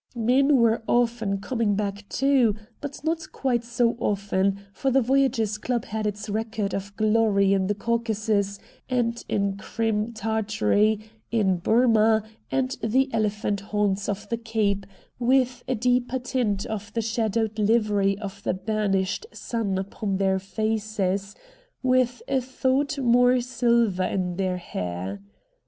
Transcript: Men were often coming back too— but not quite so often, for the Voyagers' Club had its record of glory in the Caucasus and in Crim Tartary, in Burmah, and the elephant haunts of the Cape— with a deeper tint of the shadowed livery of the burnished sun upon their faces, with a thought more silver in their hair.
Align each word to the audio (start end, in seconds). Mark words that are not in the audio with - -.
Men 0.15 0.57
were 0.57 0.81
often 0.87 1.37
coming 1.37 1.75
back 1.75 2.09
too— 2.09 2.55
but 2.81 3.03
not 3.03 3.31
quite 3.31 3.63
so 3.63 3.95
often, 3.99 4.57
for 4.73 4.89
the 4.89 4.99
Voyagers' 4.99 5.59
Club 5.59 5.85
had 5.85 6.07
its 6.07 6.27
record 6.27 6.73
of 6.73 6.97
glory 6.97 7.53
in 7.53 7.67
the 7.67 7.75
Caucasus 7.75 8.57
and 8.89 9.23
in 9.29 9.57
Crim 9.57 10.11
Tartary, 10.11 11.01
in 11.29 11.57
Burmah, 11.57 12.23
and 12.49 12.75
the 12.83 13.13
elephant 13.13 13.59
haunts 13.59 14.09
of 14.09 14.27
the 14.29 14.37
Cape— 14.37 14.87
with 15.33 15.63
a 15.67 15.75
deeper 15.75 16.17
tint 16.17 16.65
of 16.65 16.91
the 16.93 17.01
shadowed 17.03 17.59
livery 17.59 18.17
of 18.17 18.41
the 18.41 18.55
burnished 18.55 19.27
sun 19.31 19.77
upon 19.77 20.17
their 20.17 20.39
faces, 20.39 21.35
with 21.83 22.23
a 22.27 22.41
thought 22.41 22.97
more 22.97 23.39
silver 23.39 24.01
in 24.05 24.37
their 24.37 24.57
hair. 24.57 25.21